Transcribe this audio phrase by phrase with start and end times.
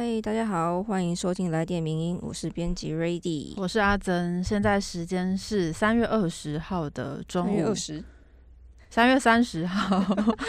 [0.00, 8.04] 嗨，大家好，欢迎收听来电民音，我是编辑 Rady，我是阿珍，现在时间是三月二十号的中午，三月二十，
[8.88, 10.00] 三月三十号，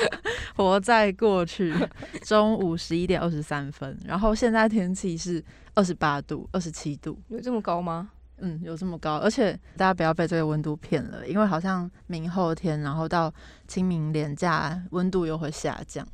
[0.56, 1.74] 活在过去，
[2.22, 5.44] 中午十一点二十三分，然后现在天气是
[5.74, 8.12] 二十八度、二十七度，有这么高吗？
[8.38, 13.34] 嗯，有这么高，而且大家不要被这个温度骗了，因为好像明后天，然后到
[13.68, 16.08] 清明连假，温度又会下降。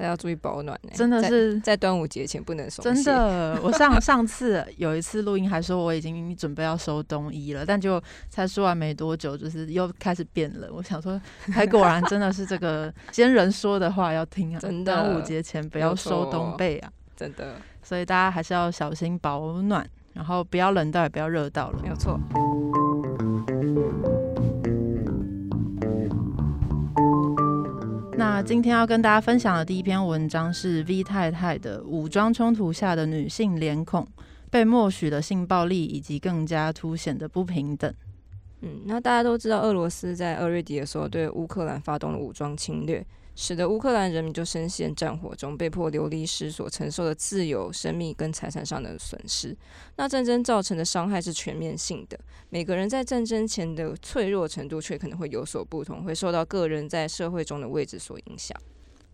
[0.00, 10.70] 大家要注意保暖呢，真的是在端午节前不能收真的，我上 上次有一次录音还说我已经准备要收冬衣了，但就才说完没多久，就是又开始变冷。
[10.72, 11.20] 我想说，
[11.52, 17.56] 还果然真的是这个先人说的话要听啊，真的，端午节前不要收冬被啊，真的。
[17.82, 22.18] 所以大家还是要小心保暖，然后不要冷到也不要热到了，没有错。
[28.42, 34.06] 今天要跟大家分享的第一篇文章是 V 太太的武装冲突下的女性脸孔、
[34.50, 37.92] 被默许的性暴力以及更加凸显的不平等。
[38.62, 43.04] 嗯，那大家都知道，俄罗斯在二月底的时候对乌克兰发动了武装侵略。
[43.34, 49.56] 使得乌克兰人民就深陷战火中，被迫流离失所，承受的自由、生命跟财产上的损失。
[49.96, 52.18] 那战争造成的伤害是全面性的，
[52.50, 58.54] 每个人在战争前的脆弱程度却可能会有所不同，会受到个人在社会中的位置所影响。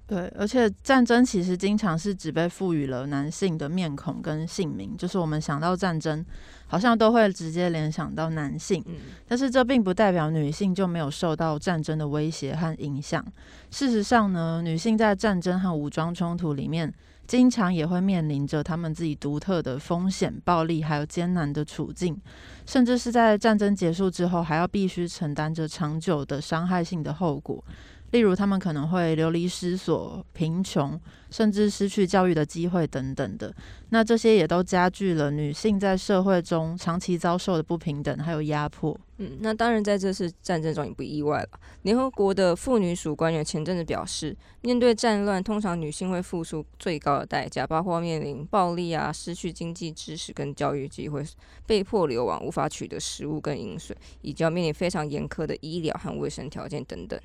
[0.09, 6.25] 对，而且战争其实经常是只被赋予了男性的面孔跟姓名，就是我们想到战争，
[6.69, 8.81] 好像都会直接联想到男性。
[8.87, 8.95] 嗯，
[9.27, 13.25] 但是这并不代表女性就没有受到战争的威胁和影响。
[13.73, 16.95] 事实上呢，女性在战争和武装冲突里面，
[17.27, 22.17] 经常也会面临着他们自己独特的风险、暴力还有艰难的处境，
[22.65, 27.65] 甚至是在战争结束之后，还要必须承担着长久的伤害性的后果。
[28.13, 30.99] 例如，他们可能会流离失所、贫穷，
[31.31, 33.53] 甚至失去教育的机会等等的。
[33.91, 38.99] 那这些也都加剧了女性在社会中长期遭受的不平等还有压迫。
[39.19, 41.49] 嗯，那当然在这次战争中也不意外了。
[41.83, 51.25] 联合国的妇女署官员前阵子表示，面对战乱，通常女性会付出最高的代价，包括面临暴力啊、失去经济知识跟教育机会、
[51.67, 57.19] 被迫流亡、无法取得食物跟饮水，以及要面临非常严苛的医疗和卫生条件等等。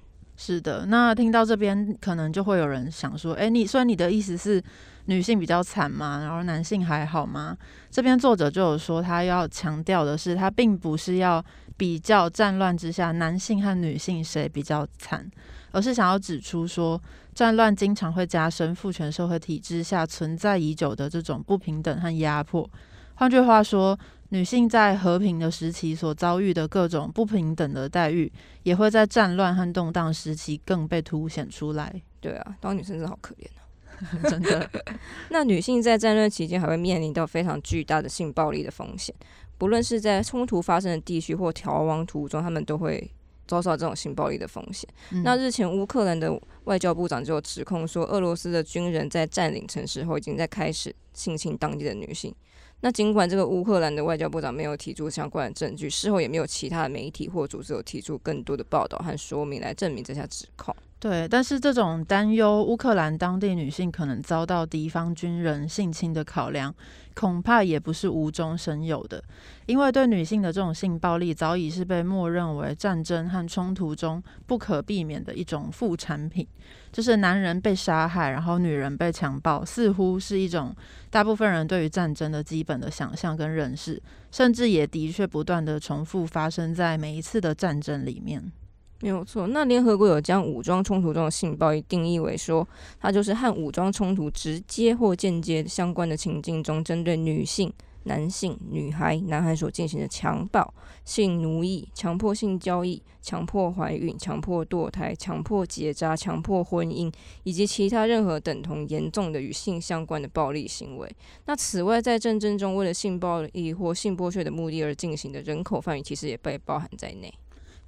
[0.43, 4.59] 是的，那听到这边可能就会有人想说，哎，你虽然你的意思是
[5.05, 6.21] 女性比较惨吗？
[6.23, 7.55] 然后男性还好吗？
[7.91, 11.45] 这边作者就有说，他要强调的是，他并不是要
[11.77, 15.29] 比较战乱之下男性和女性谁比较惨，
[15.73, 16.99] 而是想要指出说，
[17.35, 22.67] 战乱经常会加深父权社会体制下存在已久的这种不平等和压迫。
[23.13, 23.95] 换句话说。
[24.33, 28.31] 女性在和平的时期所遭遇的各种不平等的待遇，
[28.63, 32.01] 也会在战乱和动荡时期更被凸显出来。
[32.21, 34.69] 对啊，当女生真的好可怜啊， 真的。
[35.31, 39.13] 那女性在战乱期间还会面临到非常巨大的性暴力的风险，
[39.57, 43.11] 不论是在冲突发生的地区或逃亡途中，他们都会
[43.45, 44.89] 遭受这种性暴力的风险。
[45.25, 46.31] 那日前乌克兰的
[46.63, 52.33] 外交部长就指控说，俄罗斯的军人在占领城市后，已经在开始性侵当地的女性。
[52.83, 60.75] 那尽管这个乌克兰的外交部长没有提出相关的证据，事后也没有其他的媒体或组织有提出更多的报道和说明来证明这项指控。
[61.01, 66.71] 对，但是这种担忧乌克兰当地女性可能遭到敌方军人性侵的考量，
[67.15, 69.23] 恐怕也不是无中生有的。
[69.65, 76.47] 因为对女性的这种性暴力，早已是被默认为战争和冲突中不可避免的一种副产品。
[76.91, 80.71] 就是男人被杀害，然后女人被强暴，似乎是一种
[81.09, 88.51] 大部分人对于战争的基本的想象跟认识，甚至也的确不断的重复发生在每一次的战争里面。
[89.01, 92.67] 没有错，那联合国有将武装冲突中的性暴力定义为说，
[92.99, 97.73] 它就是和武装冲突直接或间接相关的情境中，针对女性、
[98.03, 100.71] 男性、女孩、男孩所进行的强暴、
[101.03, 111.09] 性奴役、强迫性交易、强迫怀孕、强迫堕胎、强迫结扎、强迫婚姻，以及其他任何等同严重的与性相关的暴力行为。
[111.45, 117.33] 那此外，在战争中为了性暴力或性剥削的目的而进行的人口贩运，其实也被包含在内。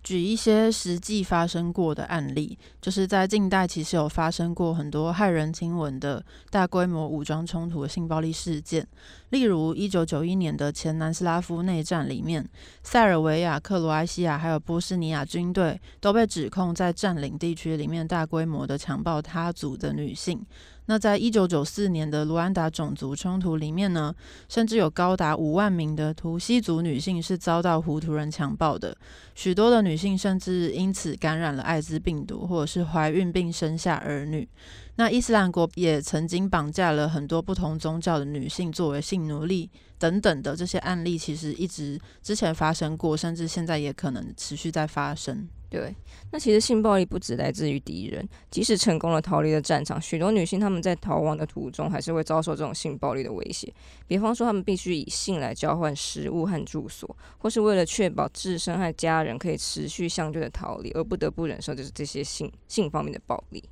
[0.04, 8.86] 举一些实际发生过的案例，就是在近代其实有发生过很多骇人听闻的大规模武装冲突的性暴力事件。
[9.30, 12.46] 例如，一九九一年的前南斯拉夫内战里面，
[12.84, 20.46] 塞尔维亚、克罗埃西亚还有波斯尼亚军队都被指控在占领地区里面大规模的强暴他族的女性。
[20.86, 24.14] 那在一九九四年的卢安达种族冲突里面呢，
[24.50, 28.96] 甚至有高达五万名的图西族女性是遭到胡图人强暴的，
[29.34, 34.48] 许多的女性甚至因此感染了艾滋病毒，或者是怀孕并生下儿女。
[34.96, 45.48] 那伊斯兰国也曾经绑架了很多不同宗教的女性作为性奴隶等等的这些案例，其实一直之前发生过，甚至现在也可能持续在发生。
[45.74, 45.92] 对，
[46.32, 53.74] 那其实性暴力不只来自于敌人，即使成功了逃离了战场，许多女性她们在逃亡的途中还是会遭受这种性暴力的威胁。
[54.06, 63.64] 比方说，她们必须以性来交换食物和住所，或是为了确保自身和家人可以持续相对的逃离，而不得不忍受就是这些性性方面的暴力。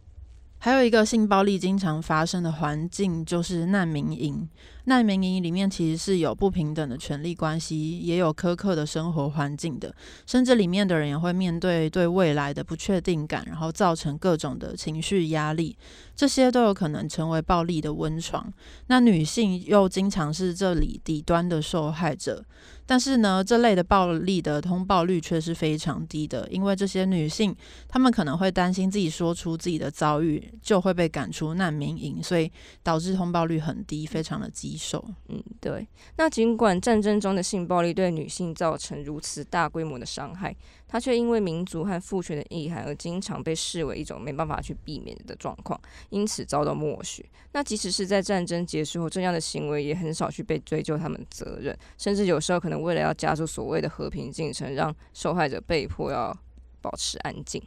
[0.58, 4.50] 还有一个性暴力经常发生的环境，就是难民营。
[4.86, 9.94] 难民营里面其实是有不平等的权利关系，也有苛刻的生活环境的，
[10.26, 15.78] 甚至里面的人也会面对对未来的不确定感，然后造成各种的情绪压力，
[16.16, 18.52] 这些都有可能成为暴力的温床。
[18.88, 22.44] 那女性又经常是这里底端的受害者。
[22.84, 27.56] 但是呢，这类的暴力的通报率却是非常低的，因为这些女性
[27.88, 32.52] 她们可能会担心自己说出自己的遭遇就会被赶出难民营，所以
[32.84, 35.04] 导致通报率很低，非常的低棘手。
[35.28, 35.88] 嗯，对。
[36.16, 40.56] 那尽管战争中的性暴力对女性造成如此大规模的伤害。
[40.88, 45.80] 她却因为民族和父权的意涵而经常被视为一种没办法去避免的状况，
[46.10, 47.26] 因此遭到默许。
[47.54, 56.38] 那即使是在战争结束后，这样的行为也很少去被追究他们责任，甚至有时候可能为了要加速所谓的和平进程，让受害者被迫要
[56.82, 57.64] 保持安静。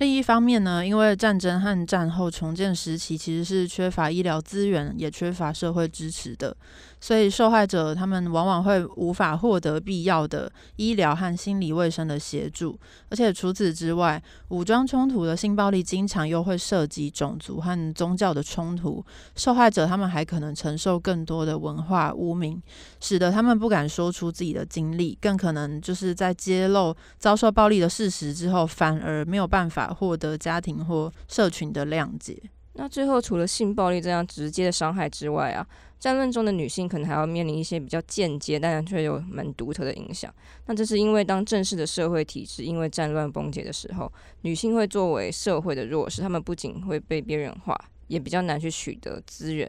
[0.00, 6.56] 另一方面呢，因为战争和战后重建时期其实是缺乏医疗资源，也缺乏社会支持的，
[7.00, 12.78] 所以受害者他们往往会无法获得必要的医疗和心理卫生的协助。
[13.08, 19.04] 而且除此之外，武装冲突的性暴力经常又会涉及种族和宗教的冲突，
[19.34, 22.62] 受害者他们还可能承受更多的文化污名，
[23.00, 29.80] 使得他们不敢说出自己的经历，更可能就是在揭露遭受暴力的事实之后，反而没有办法。
[29.90, 32.40] 获得家庭或社群的谅解。
[32.74, 35.66] 那最后，除了性暴力这样直接的伤害之外啊，
[35.98, 40.32] 战乱中的女性可能还要面临一些比较间接，但却有蛮独特的影响。
[40.66, 44.10] 那这是因为当正式的社会体制因为战乱崩解的时候，
[44.42, 47.76] 女性会作为社会的弱势，她们不仅会被边缘化，
[48.06, 49.68] 也比较难去取得资源。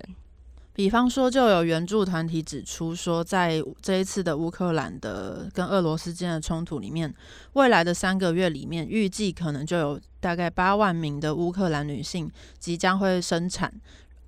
[0.73, 7.13] 比方说，就有援助团体指出说，在这一次的乌克兰的跟俄罗斯间的冲突里面，
[7.53, 13.71] 未来的三个月里面，预计可能就有大概八万名的乌克兰女性即将会生产。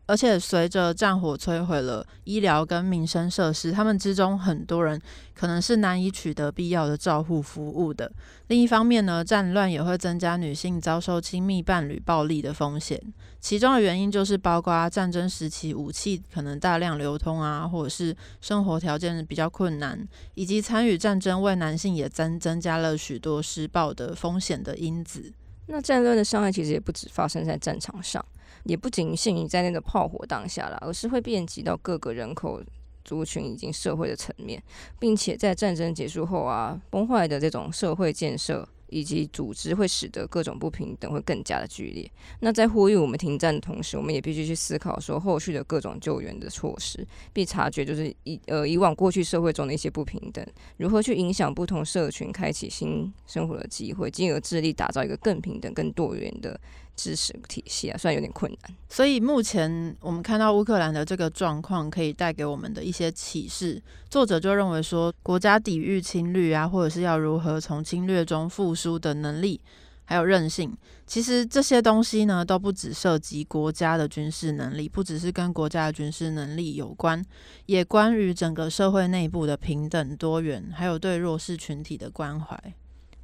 [0.06, 5.02] 而且随着战火摧毁了医疗跟民生设施，他们之中很多人
[5.34, 8.12] 可能是难以取得必要的照护服务的。
[8.48, 13.02] 另一方面呢，战乱也会增加女性遭受亲密伴侣暴力的风险。
[13.40, 20.06] 其中的原因就是包括战争时期武器可能大量流通啊，或者是生活条件比较困难，
[20.36, 25.32] 以及参与战争为男性也增增加了许多施暴的风险的因子。
[25.68, 28.24] 那战乱的伤害其实也不止发生在战场上。
[28.64, 32.62] 也不仅限于在那个炮火当下了，而是会遍及到各个人口
[33.04, 34.62] 族群以及社会的层面，
[35.00, 38.68] 并且在战争结束后啊，崩坏的这种社会建设。
[38.90, 42.08] 以及组织会使得各种不平等会更加的剧烈。
[42.42, 47.04] 那在呼吁我们停战的同时，我们也必须去思考说后续的各种救援的措施，
[47.34, 50.46] 并察觉就是以呃以往过去社会中的一些不平等，
[50.78, 56.60] 如何去影响不同社群，开启新生活的机会，进而致力打造一个更平等、更多元的
[56.96, 58.76] 知识体系啊，虽然有点困难。
[58.90, 63.82] 所以目前我们看到乌克兰的这个状况，可以带给我们的一些启示。
[64.10, 69.60] 作者就认为说，国家抵御侵略啊，或者是要如何从侵略中复苏的能力，
[70.06, 70.76] 还有韧性，
[71.08, 77.24] 其实这些东西呢，都不只涉及国家的军事能力，不只是跟国家的军事能力有关，
[77.66, 82.76] 也关于整个社会内部的平等多元，还有对弱势群体的关怀。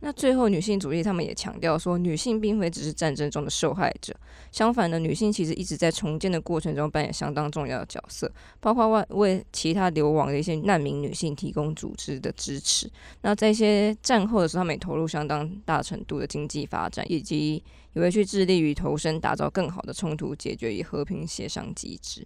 [0.01, 4.15] 那最后，女性主义他们也强调说，女性并非只是战争中的受害者，
[4.50, 12.89] 相反的，女性其实一直在重建的过程中扮演相当重要的角色，包括为为其他流亡的一些难民女性提供组织的支持。
[13.24, 22.25] 那在一些战后的时候，他们也投入相当大程度的经济发展，以及也会去致力于投身打造更好的冲突解决与和平协商机制。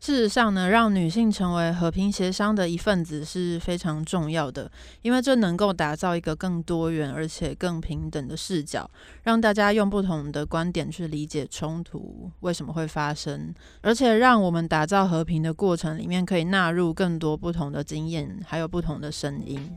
[0.00, 4.70] 事实上呢，让女性成为和平协商的一份子是非常重要的，
[5.02, 8.90] 因为这能够打造一个更多元而且更平等的视角，
[9.24, 19.70] 让大家用不同的观点去理解冲突为什么会发生，而且让我们打造和平的过程里面可以纳入更多不同的经验，还有不同的声音。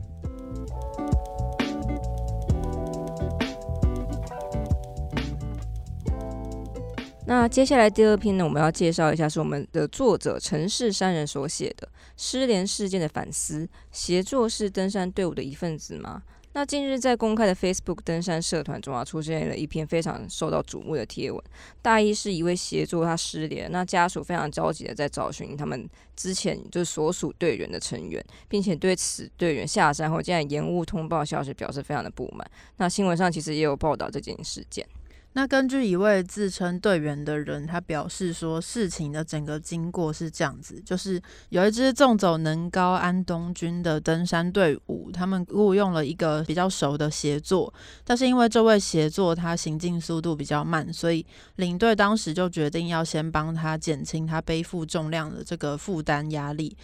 [7.26, 11.88] 那接下来第二篇呢，我们要介绍一下是我们的作者陈氏山人所写的
[12.18, 13.66] 失联事件的反思。
[13.90, 16.22] 协作是登山队伍的一份子吗？
[16.52, 21.42] 那近日在公开的 Facebook 登山社团中啊，出现了一篇非常受到瞩目的贴文。
[21.80, 32.48] 大意是一位协作他失联，那家属非常着急的在找寻他们之前就是所属队员的成员，并且对此队员下山后竟然延误通报消息表示非常的不满。
[32.76, 34.86] 那新闻上其实也有报道这件事件。
[35.36, 47.74] 那根据一位自称队员的人，他表示说，事情的整个经过是这样子：，就是有一支纵走能高安东军的登山队伍，他们雇佣了一个比较熟的协作，
[48.04, 51.26] 但是因为这位协作他行进速度比较慢，所以
[51.56, 56.76] 领队当时就决定要先帮他减轻他背负重量的这个负担压力。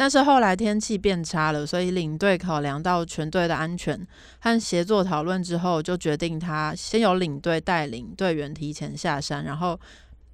[0.00, 4.06] 但是后来天气变差了，所以领队考量到全队的安全
[4.38, 9.78] 和协作讨论之后，就决定他先由领队带领队员提前下山，然后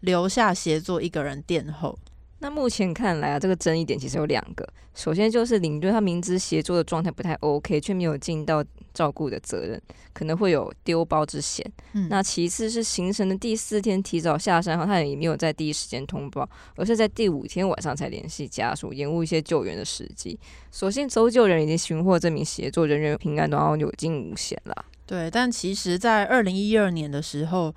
[0.01, 1.99] 留下协作一个人殿后。
[2.45, 4.69] 那目前看来啊，这个争议点其实有两个。
[4.95, 9.81] 首先就是领队他明知协作的状态不太 OK，却没有尽到照顾的责任，
[10.13, 11.65] 可能会有丢包之嫌。
[11.95, 16.47] 嗯，那其次是行程的第四天提早下山后，他也没有在第一时间通报，
[16.77, 20.39] 而是在第五天晚上才联系家属，延误一些救援的时机。
[20.71, 24.85] 所幸搜救人已经寻获这名协作人员平安，然后有惊无险了。
[25.07, 27.75] 对，但其实，在二零一二年的时候。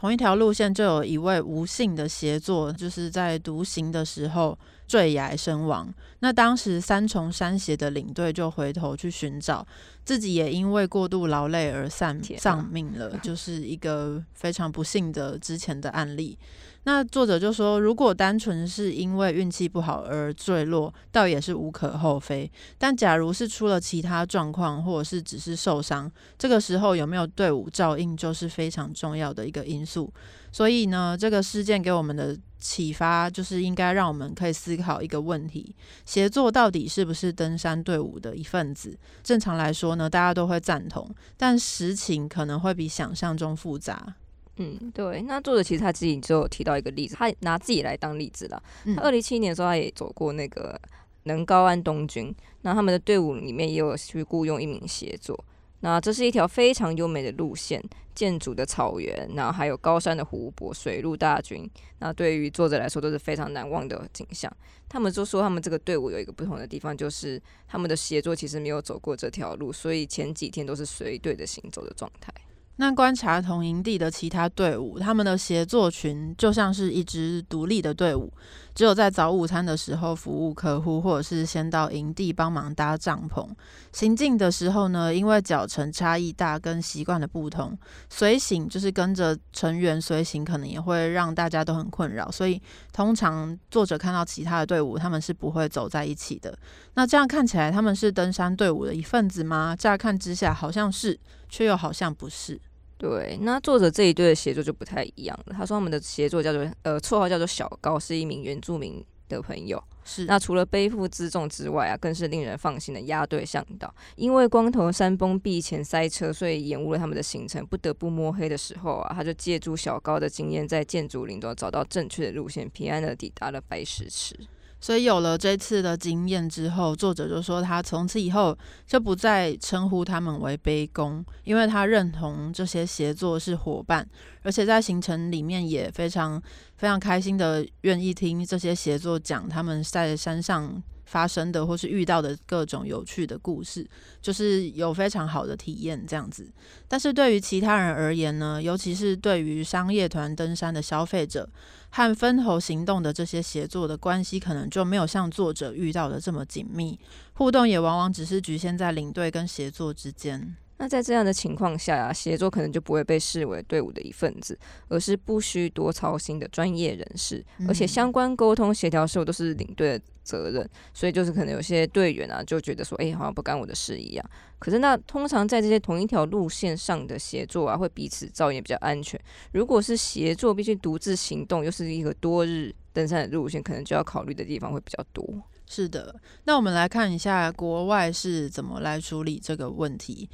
[0.00, 4.58] 同一条路线就有一位无姓的协作，就是在独行的时候
[4.90, 5.94] 坠崖身亡。
[6.18, 9.64] 那当时三重山协的领队就回头去寻找，
[10.04, 16.36] 自己也因为过度劳累而丧丧命了，就是一个非常不幸的之前的案例。
[16.82, 22.50] 那作者就说，如果单纯是因为运气不好而坠落，倒也是无可厚非。
[22.78, 30.12] 但假如是出了其他状况，或者是只是受伤，这个时候有没有队伍照应，就是非常重要的一个因素。
[30.50, 35.74] 所以呢，这个事件给我们的启发，就是应该让我们可以思考一个问题：
[36.04, 38.96] 协作到底是不是登山队伍的一份子？
[39.24, 44.14] 正常来说呢，大家都会赞同，但实情可能会比想象中复杂。
[44.56, 45.22] 嗯，对。
[45.22, 48.62] 那作者其实他自己就有提到一个例子，他拿自己来当例子了。
[48.94, 50.78] 他二零一七年的时候，他也走过那个
[51.22, 55.42] 能高安东军，那他们的队伍里面也有去雇佣一名协作。
[55.80, 57.82] 那这是一条非常优美的路线，
[58.14, 61.68] 建筑的草原，然后还有高山的湖泊，水陆大军。
[62.00, 64.50] 那对于作者来说都是非常难忘的景象。
[64.88, 72.32] 他们就说他们这个队伍有一个不同的地方，就是他们的协作其实没有走过这条路，所以前几天都是随队的行走的状态。
[72.76, 78.32] 那观察同营地的其他队伍，他们的协作群就像是一支独立的队伍，
[78.74, 83.46] 只有在早午餐的时候服务客户，或者是先到营地帮忙搭帐篷。
[83.92, 87.76] 行进的时候呢，因为脚程差异大跟习惯的不同，
[88.08, 92.30] 随行就是跟着成员随行，可能也会让大家都很困扰。
[92.30, 92.60] 所以
[92.92, 96.56] 通常作者看到其他的队伍，他们是不会走在一起的。
[96.94, 99.74] 那这样看起来，他们是登山队伍的一份子吗？
[99.76, 102.60] 乍看之下好像是，却又好像不是。
[103.00, 105.54] 对，那作者这一对的协作就不太一样了。
[105.56, 109.82] 他说他们的协作叫做呃，绰号叫做小高，是一名原住民的朋友。
[110.04, 113.94] 是，那除了背负辎重之外啊，更是令人放心的压队向导。
[114.16, 124.38] 因为光头山崩壁前塞车，所以延误了他们的行程，不得不摸黑的时候啊，他就借助小高的经验，在建筑林中找到正确的路线，平安的抵达了白石池。
[124.80, 128.56] 所以有了这次的经验之后，作者就说他从此以后
[128.86, 134.08] 就不再称呼他们为卑公，因为他认同这些协作是伙伴，
[134.42, 136.42] 而且在行程里面也非常
[136.76, 140.82] 非常开心的愿意听这些协作讲他们在山上。
[141.10, 143.84] 发生的或是遇到的各种有趣的故事，
[144.22, 146.48] 就是有非常好的体验这样子。
[146.86, 151.50] 但是对于其他人而言呢，尤其是对于商业团登山的消费者
[151.88, 156.96] 和分头行动的这些协作的关系，可能就没有像作者遇到的这么紧密，
[157.32, 160.54] 互动也往往只是局限在领队跟协作之间。
[160.80, 164.58] 那在这样的情况下呀，协作可能就不会被视为队伍的一份子，
[164.88, 174.24] 而是不需多操心的专业人士，而且相关沟通协调事务都是领队的责任，所以就是可能有些队员啊就觉得说，哎，好像不干我的事一样。
[174.58, 179.20] 可是那通常在这些同一条路线上的协作啊，会彼此照应比较安全。
[179.52, 185.26] 如果是协作必须独自行动，又是一个多日登山的路线，可能就要考虑的地方会比较多。
[185.66, 190.28] 是的，那我们来看一下国外是怎么来处理这个问题。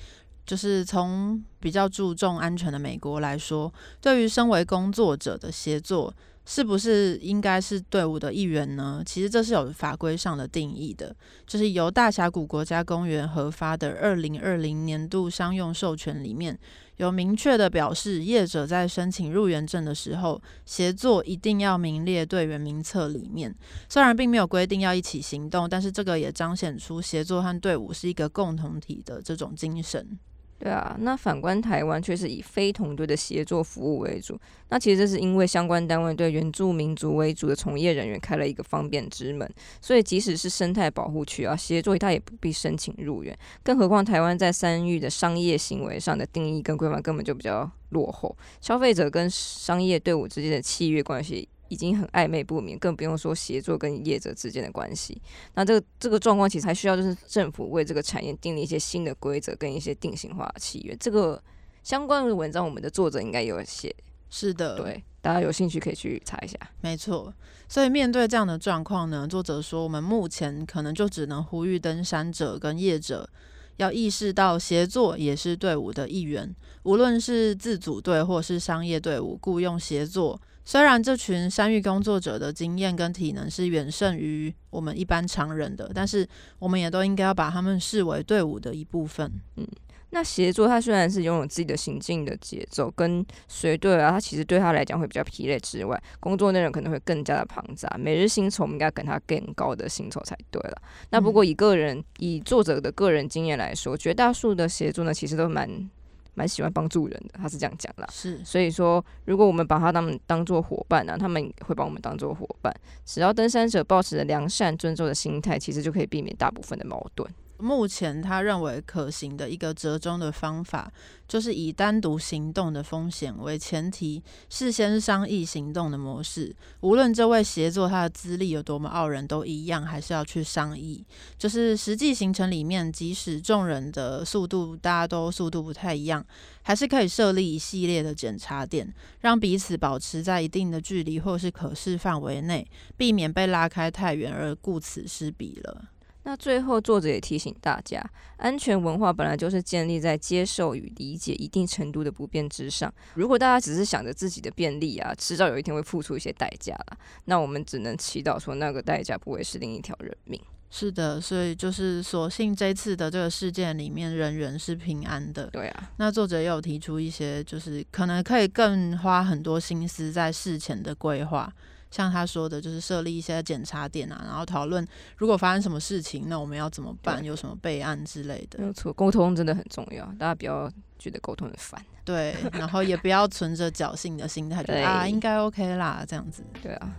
[0.47, 9.03] 就是从比较注重安全的美国来说，对于身为工作者的协作，是不是应该是队伍的一员呢？
[9.05, 16.57] 其实这是有法规上的定义的，就是由大峡谷国家公园核发的二零二零年度商用授权里面
[16.99, 23.53] 有明确的表示，业者在申请入园证的时候，协作一定要名列队员名册里面。
[23.88, 30.17] 虽然并没有规定要一起行动，但是这个也彰显出协作和队伍是一个共同体的这种精神。
[30.59, 34.39] 对啊，那反观台湾却是以非同队的协作服务为主。
[34.71, 39.49] 那其实这是因为相关单位对原住民族为主的从业人员开了一个方便之门，
[39.83, 43.37] 所以即使是生态保护区啊，协作他也不必申请入园。
[43.63, 51.49] 更何况台湾在三域的商业行为上的定义跟规范根本就比较落后，消费者跟商业队伍之间的契约关系。
[51.68, 55.20] 已经很暧昧不明，更不用说协作跟业者之间的关系。
[55.54, 60.96] 那这个这个状况其实还需要就是政府为这个产业订立一些新的规则跟一些定型化契约。
[61.00, 61.42] 这个
[61.82, 63.94] 相关的文章，我们的作者应该有写。
[64.28, 66.58] 是的，对，大家有兴趣可以去查一下。
[66.80, 67.32] 没错，
[67.68, 73.28] 所以面对这样的状况呢，作者说，我们目前可能就只能呼吁登山者跟业者
[73.76, 80.40] 要意识到，协作也是队伍的一员，无论是自组队或是商业队伍，雇佣协作。
[80.66, 89.32] 虽然这群山域工作者的经验跟体能是远胜于我们一般常人的，但是我们也都应该要把他们视为队伍的一部分。
[89.54, 89.64] 嗯，
[90.11, 97.96] 那协作他虽然是拥有自己的行进的节奏，跟随队啊，他其实对他来讲会比较疲累之外，工作内容可能会更加的庞杂。
[97.96, 100.82] 每日薪酬我们应该跟他更高的薪酬才对了。
[101.11, 105.88] 那不过以个人以作者的个人经验来说，绝大数的协作呢，其实都蛮。
[106.37, 108.07] 蛮喜欢帮助人的，他是这样讲啦。
[108.12, 112.73] 是，所以说，如果我们把他当当做伙伴呢，他们会把我们当做伙伴。
[113.05, 117.28] 只要登山者保持着良善、尊重的心态，其实就可以避免大部分的矛盾。
[117.59, 120.93] 目前他认为可行的一个折中的方法，
[121.27, 126.55] 就是以单独行动的风险为前提，事先商议行动的模式。
[126.81, 131.05] 无论这位协作他的资历有多么傲人，都一样，还是要去商议。
[131.39, 136.25] 就是实际行程里面，即使众人的速度大家都速度不太一样，
[136.63, 145.89] 还是可以设立一系列的检查点，让彼此保持在一定的距离或是可视范围内，避免被拉开太远而顾此失彼了。
[146.26, 148.04] 那最后，作者也提醒大家，
[148.37, 152.92] 安全文化本来就是建立在接受与理解一定程度的不便之上。
[153.14, 156.99] 如果大家只是想着自己的便利啊，迟早有一天会付出一些代价啦。
[157.26, 160.40] 那我们只能祈祷说，那个代价不会是另一条人命。
[160.68, 165.46] 是的，所以就是所幸这次的这个事件里面，人人是平安的。
[165.53, 165.92] 对啊。
[165.98, 171.53] 那作者也有提出一些，就是可能可以更花很多心思在事前的规划。
[171.96, 177.24] 像他说的，就是设立一些检查点啊，然后讨论如果发生什么事情，那我们要怎么办？
[177.24, 178.59] 有什么备案之类的。
[178.59, 181.82] 没有错，沟通真的很重要，大家不要觉得沟通很烦。
[182.04, 186.44] 对，然后也不要存着侥幸的心态，觉得啊应该 OK 啦，这样子。
[186.62, 186.94] 对啊。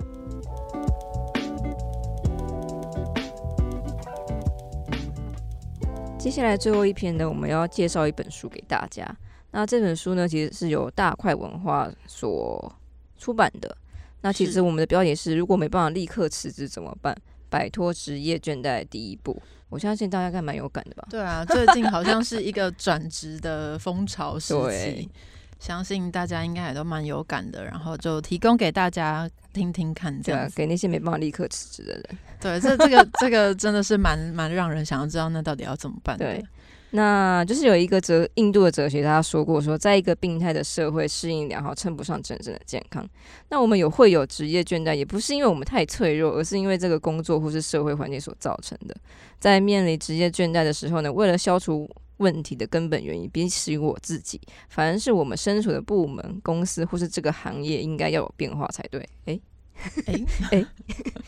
[6.17, 9.07] 接下来最后一篇呢，我们要介绍一本书给大家。
[9.51, 12.75] 那这本书呢，其实是由大块文化所
[13.15, 13.77] 出版的。
[14.21, 17.15] 那其实我们的标题是：如果没办法立刻辞职怎么办？
[17.49, 19.41] 摆脱职业倦怠的第一步。
[19.69, 21.08] 我相信大家应该蛮有感的吧？
[21.10, 25.10] 对啊，最近好像是一个转职的风潮 时期，
[25.60, 27.63] 相信大家应该也都蛮有感的。
[27.63, 32.06] 然后就提供给大家听听看，这样给那些没办法立刻辞职的人。
[32.39, 36.17] 对，这这个这个真的是蛮蛮让人想要知道，那到底要怎么办？
[36.17, 36.43] 对。
[36.91, 43.08] 那就是有一个哲印度的哲学家说过，说在一个病态的社会，适应良好称不上真正的健康。
[43.50, 48.95] 那我们有会有职业倦怠，也不是因为我们太脆弱，而是因为这个工作或是社会环境所造成的。
[49.39, 59.08] 在面临职业倦怠的时候呢，为了消除问题的根本原因，比起我自己，反而是我们身处的部门、公司或是这个行业应该要有变化才对。
[59.26, 59.39] 诶。
[60.06, 60.66] 哎哎，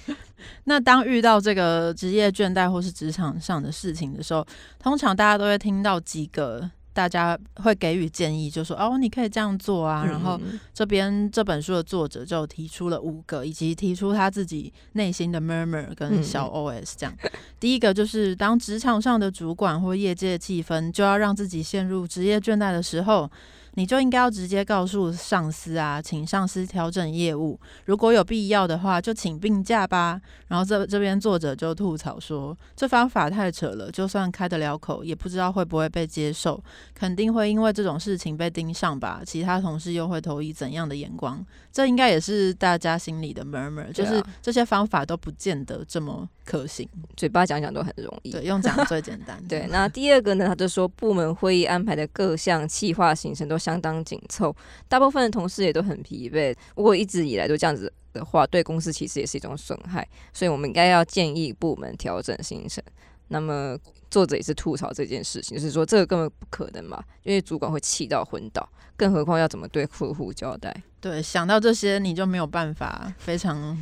[0.66, 4.46] 那当遇到这个职业倦怠或是职场上的事情的时候，
[4.80, 10.06] 通常大家都会听到几个，大家会给予建议，就说哦，你可以这样做啊。
[10.06, 10.40] 然后
[10.74, 17.16] 这边这本书的作者就提出了五个，以及提出他自己内心的 murmur 跟小 OS 这样。
[17.60, 23.30] 第一个就是当职场上的主管或业界气氛就要让自己陷入职业倦怠的时候。
[23.76, 30.20] 你就应该要直接告诉上司啊，请上司调整业务，如果有必要的话，就请病假吧。
[30.48, 36.62] 然后这这边作者就吐槽说，这方法太扯了，就算开得了口，也不知道会不会被接受，
[36.96, 39.22] 肯定会因为这种事情被盯上吧。
[39.24, 41.46] 其他同事又会投以怎样的眼光？
[41.72, 46.90] 这应该也是大家心里的 murmur，就是这些方法都不见得这么可行。
[47.16, 49.40] 嘴巴讲讲都很容易，对，用讲最简单。
[49.48, 53.59] 对，那第二个呢，他就说部门会议安排的各项计划行程都。
[53.60, 54.56] 相当紧凑，
[54.88, 56.56] 大部分的同事也都很疲惫。
[56.76, 60.08] 如果一直以来都这样子的话，对公司其实也是一种损害。
[60.32, 62.84] 所以我们应该要建议部门调整行程。
[63.28, 63.78] 那么
[64.10, 68.68] 作者也是吐槽这件事情，就是说这个根本不可能嘛，因为主管会气到昏倒，
[68.98, 70.76] 更何况要怎么对客户交代？
[71.00, 73.78] 对，想到这些你就没有办法非常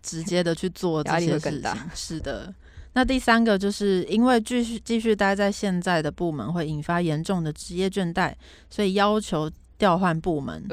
[0.00, 1.74] 直接的去做这些事情。
[1.94, 2.54] 是的。
[2.94, 8.32] 那第三个就是因为继续继续待在现在的部门会引发严重的职业倦怠，
[8.70, 10.64] 所以要求调换部门。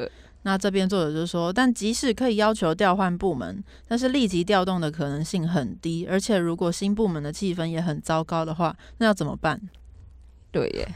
[0.43, 9.61] 那这边作者就说，但即使可以要求调换部门，但是立即调动的可能性很低，而且如果新部门的气氛也很糟糕的话，那要怎么办？
[10.51, 10.87] 对耶，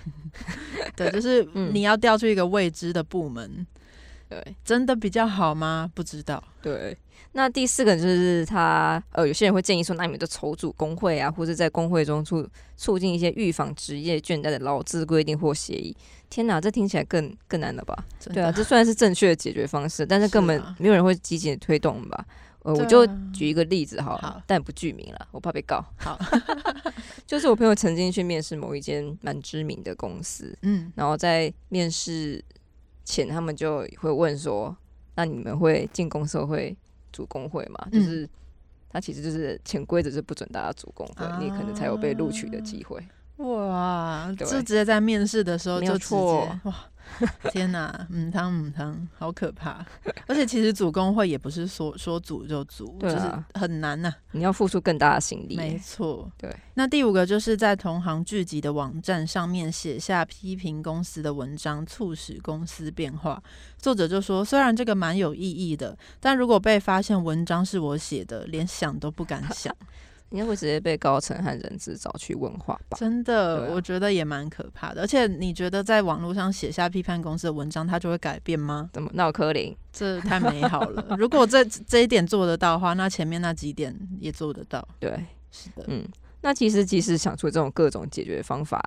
[0.98, 3.66] 对，就是 你要调去一个未知的部门，
[4.28, 5.90] 对，真的比较好吗？
[5.94, 6.44] 不知道。
[6.62, 6.98] 对，
[7.34, 12.48] 那第四个就是他，呃，有些人会建议说，那你们就筹组工会啊，或者在工会中促
[12.78, 15.96] 促进一些预防职业倦怠的劳资规定或协议。
[16.30, 18.06] 天哪，这听起来更更难了吧？
[18.34, 22.26] 对啊，这虽然是正确的解决方式，但是根本没有人会积极的推动吧？
[22.64, 25.86] 呃，我就举一个例子好，但不具名了，我怕被告。
[25.98, 26.18] 好，
[27.28, 32.44] 就是我朋友曾经去面试某一间蛮知名的公司，嗯，然后在面试
[33.04, 34.76] 前，他们就会问说
[35.14, 36.76] ：“那你们会进公司会
[37.16, 38.28] 组工会嘛？”就是
[38.90, 43.02] 他其实就是潜规则是不准大家组工会，你可能才有被录取的机会。
[43.38, 46.16] 哇，就直接在面试的时候就直接
[46.64, 46.74] 哇。
[47.52, 49.86] 天哪，母汤母汤，好可怕！
[50.28, 53.20] 而且其实组工会也不是说说组就组，就是
[53.54, 54.14] 很难呐。
[54.32, 55.56] 你要付出更大的心力。
[55.56, 56.54] 没错，对。
[56.74, 63.42] 那第五个就是在同行聚集的网站上面写下批评公司的文章，促使公司变化。
[63.78, 69.74] 作者就说，虽然这个蛮有意义的，但如果被发现文章是我写的，连想都不敢想。
[70.36, 72.98] 应该会直接被高层和人质找去问话吧？
[72.98, 75.02] 真的，我觉得也蛮可怕的。
[75.02, 78.90] 而且，你觉得在网络上写下批判公司的文章，它就会改变吗？
[78.92, 79.74] 怎么闹柯林？
[79.94, 81.16] 这太美好了！
[81.18, 84.86] 如果这这一点做得到的话，那前面那几点也做得到。
[85.00, 85.12] 对，
[85.52, 86.06] 是的，嗯。
[86.46, 88.80] 那其实，即使想出这种各种解决方法，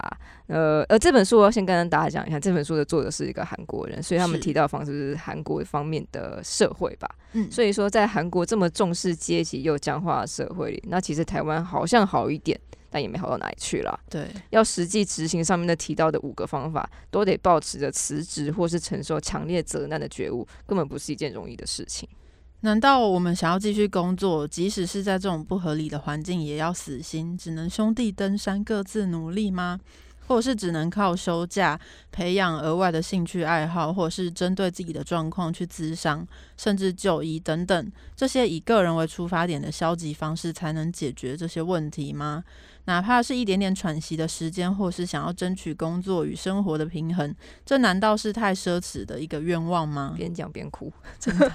[0.46, 7.10] 呃，呃，这本书我要先跟大家讲一下，这本书的作者是一个韩国人，所以他们提到方式是韩国方面的社会吧。
[7.32, 12.56] 嗯，所以说在韩国这么重视阶级又僵化的社会里，那其实台湾好像好一点，
[12.90, 13.98] 但也没好到哪里去了。
[14.08, 22.08] 对，要实际执行上面的提到的五个方法，都得保持着辞职或是承受强烈责难的觉悟，根本不是一件容易的事情。
[22.60, 29.78] 难道我们想要继续工作，即使是在这种不合理的环境，也要死心，只能兄弟登山各自努力吗？
[30.26, 42.44] 或者是只能靠休假、培养额外的兴趣爱好，或者是针对自己的状况去咨商，甚至就医等等，这些以个人为出发点的消极方式，才能解决这些问题吗？
[42.88, 47.34] 哪怕是一点点喘息的时间，或是想要争取工作与生活的平衡，
[47.66, 50.14] 这难道是太奢侈的一个愿望吗？
[50.16, 51.52] 边讲边哭， 真的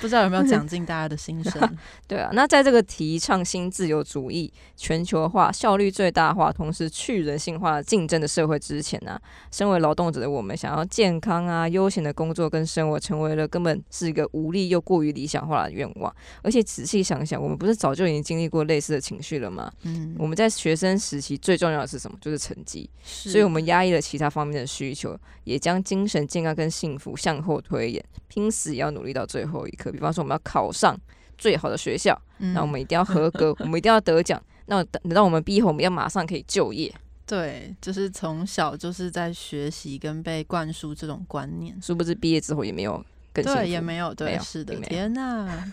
[0.00, 1.78] 不知道有没有讲进大家的心声。
[2.08, 9.16] 对啊，那在这个提倡新自由主义、全球化、效率最大化，同时去人性化竞争的社会之前呢，
[9.52, 16.12] 身为劳动者的我们，想要健康啊、悠闲的工作跟生活，成为了根本是一个无力又过于理想化的愿望。
[16.42, 19.72] 而且仔细想想，我们不是早就已经经历过类似的情绪了吗？
[19.82, 20.71] 嗯，我们在学。
[20.72, 22.16] 学生时期最重要的是什么？
[22.18, 22.88] 就是成绩。
[23.02, 29.92] 所以我们压抑了其他方面的需求，也将精神健康跟幸福向后推演，拼死也要努力到最后一刻。
[29.92, 30.98] 比方说，我们要考上
[31.36, 34.42] 最好的学校，那我们一定要合格， 我们一定要得奖。
[34.64, 36.90] 那等到我们毕业后，我们要马上可以就业。
[37.26, 45.70] 对，就是从小就是在学习跟被灌输这种观念，殊不知毕业之后也没有更对，也没有对，是的，天哪！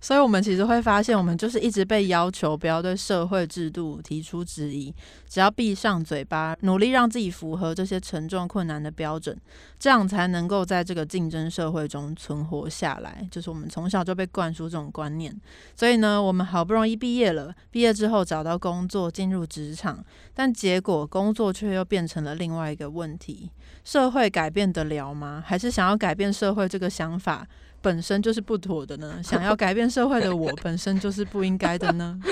[0.00, 4.94] 所以，我们其实会发现，我们就是一直被要求不要对社会制度提出质疑，
[5.28, 9.38] 只要闭上嘴巴，努力让自己符合这些沉重困难的标准，
[9.78, 13.28] 这样才能够在这个竞争社会中存活下来。
[13.30, 15.38] 就是我们从小就被灌输这种观念。
[15.76, 23.50] 所以呢，我们好不容易毕业了，毕业之后找到工作，进入职场，但结果工作却又变成了另外一个问题：
[23.84, 25.44] 社会改变得了吗？
[25.46, 27.46] 还是想要改变社会这个想法？
[27.82, 29.20] 本身就是不妥的呢？
[29.24, 32.18] 想要改变社会的我，本身就是不应该的呢？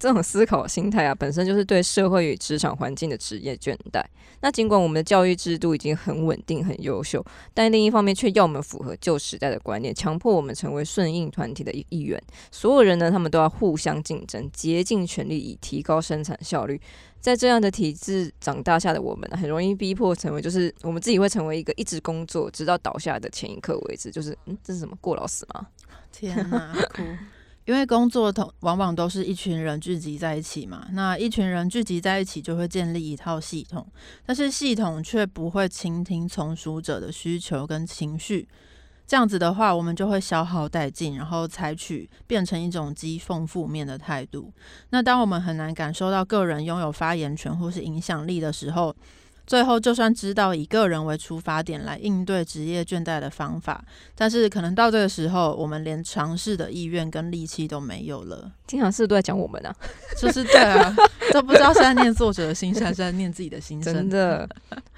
[0.00, 4.02] 这种思考心态啊，本身就是对社会与职场环境的职业倦怠。
[4.40, 12.20] 那尽管我们的教育制度已经很稳定、很优秀，但另一方面却要我们符合旧时代的观念，强迫我们成为顺应团体的一一员。
[12.50, 16.80] 所有人呢，他们都要互相竞争，竭尽全力以提高生产效率。
[17.22, 24.10] 在这样的体制长大下的我们，很容易逼迫成为，就是我们自己会成为一个一直工作直到倒下的前一刻为止。
[24.10, 25.68] 就是，嗯，这是什么过劳死吗？
[26.10, 27.02] 天哪，哭！
[27.64, 33.86] 因为工作同往往都是一群人聚集在一起嘛，那一群人聚集在一起就会建立一套系统，
[34.26, 38.48] 但是系统却不会倾听从属者的需求跟情绪。
[39.06, 44.52] 这样子的话，我们就会消耗殆尽，然后采取变成一种讥讽负面的态度。
[44.90, 48.94] 那当我们很难感受到个人拥有发言权或是影响力的时候，
[49.46, 58.50] 最后，就算知道以个人为出发点来应对职业倦怠的方法，但是可能到这个时候，我们连尝试的意愿跟力气都没有了。
[58.66, 59.74] 经常是都在讲我们啊，
[60.18, 60.94] 就是对啊，
[61.32, 63.92] 都不知道是在念作者的心声，还是在念自己的心声。
[63.92, 64.48] 真的。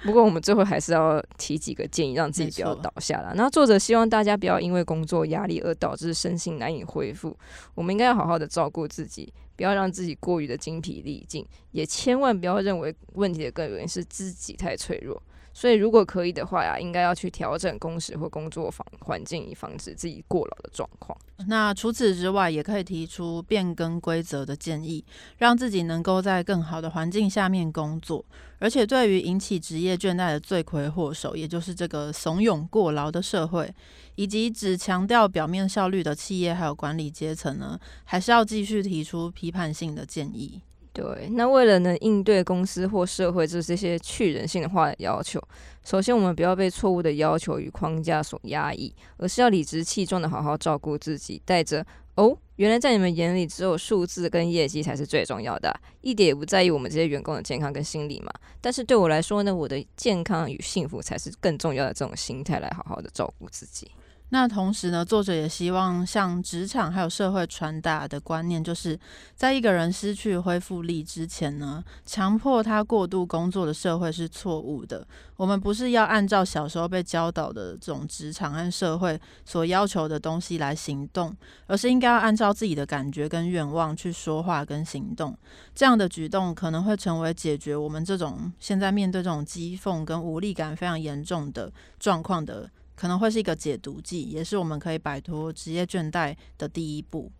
[0.03, 3.33] 不过我们最后还是要提几个建议，让自己不要倒下了。
[3.35, 7.35] 那作者希望大家不要因为工作压力而导致身心难以恢复。
[7.73, 9.33] 我们应该要好好的照顾自己。
[9.55, 15.21] 不要让自己过于的精疲力尽，也千万不要认为问题的根源是自己太脆弱。
[15.57, 21.17] 所以，如果可以的话呀，应该要去调整工时或工作房环境，以防止自己过劳的状况。
[21.47, 25.01] 那除此之外，也可以提出变更规则的建议，
[25.37, 28.25] 让自己能够在更好的环境下面工作。
[28.59, 33.73] 而且，对于引起职业倦怠的罪魁祸首，也就是这个怂恿过劳的社会，
[34.15, 40.61] 以及只强调表面效率的企业还有管理阶层呢，还是要继续提出批判性的建议。
[40.93, 45.41] 对，那为了能应对公司或社会这这些去人性化的要求，
[45.83, 58.31] 首先我们不要被错误的要求与框架所压抑，而是要理直气壮的好好照顾自己，带着哦，原来在你们眼里只有数字跟业绩才是最重要的，一点也不在意我们这些员工的健康跟心理嘛。
[58.61, 63.91] 但是对我来说呢，我的健康与幸福才是更重要的这种心态来好好的照顾自己。
[64.29, 68.99] 那同时呢，作者也希望向职场还有社会传达的观念，就是
[69.35, 75.07] 在一个人失去恢复力之前呢，强迫他过度工作的社会是错误的。
[75.37, 81.33] 我们不是要按照小时候被教导的这种职场和社会所要求的东西来行动，
[81.67, 85.37] 而是应该要按照自己的感觉跟愿望去说话跟行动。
[85.75, 92.69] 这样的举动可能会成为解决我们这种现在面对这种讥讽跟无力感非常严重的状况的。
[92.95, 97.31] 可能会是一个解毒剂，也是我们可以摆脱职业倦怠的第一步。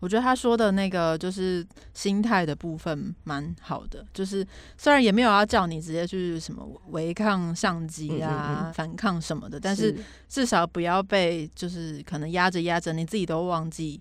[0.00, 9.96] 我觉得他说的那个就是心态的部分蛮好的，就是虽然也没有要叫你直接去什么违抗上级啊、反抗什么的，但是
[10.28, 14.00] 至少不要被就是可能压着压着，你自己都忘记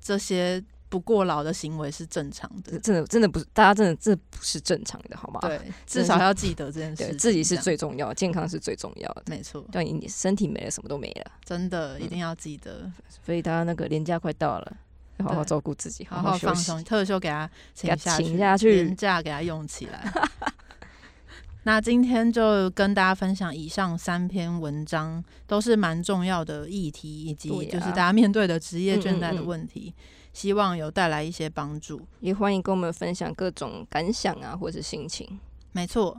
[0.00, 0.62] 这些。
[0.92, 5.40] 不过劳的行为是正常的，真的真的不是，大家真的这不是正常的，好吗？
[5.40, 9.64] 对，至少要记得这件事，自己是最重要，健康是最重要的，没错。
[9.72, 12.92] 对，你身体没了，什么都没了，真的一定要记得。
[13.24, 14.76] 所以大家那个年假快到了，
[15.16, 17.88] 要好好照顾自己，好好放松，特休给他请
[18.36, 20.12] 下去，年假给他用起来。
[21.64, 29.94] 那今天就跟大家分享以上三篇文章，都是蛮重要的议题，以及就是大家面对的职业倦怠的问题。
[30.32, 35.38] 希望有带来一些帮助，也欢迎跟我们分享各种感想啊，或者心情。
[35.72, 36.16] 没错，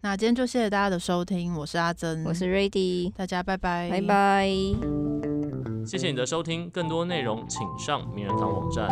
[0.00, 4.48] 那今天就谢谢大家的收听，我是阿珍，我是 Ready，大家拜拜，拜拜。
[5.86, 8.88] 谢谢你的收听，更多内容请上名人堂网站。